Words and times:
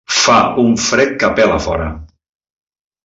Fa 0.19 0.37
un 0.61 0.71
fred 0.85 1.13
que 1.23 1.31
pela 1.41 1.59
a 1.61 1.63
fora! 1.67 1.91